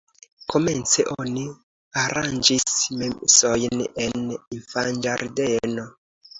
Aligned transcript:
Komence 0.53 1.03
oni 1.23 1.43
aranĝis 2.05 2.67
mesojn 3.03 3.87
en 4.07 4.19
infanĝardeno. 4.59 5.91